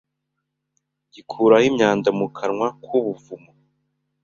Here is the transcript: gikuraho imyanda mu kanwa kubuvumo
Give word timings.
gikuraho 1.13 1.65
imyanda 1.69 2.09
mu 2.19 2.27
kanwa 2.37 2.67
kubuvumo 2.83 3.51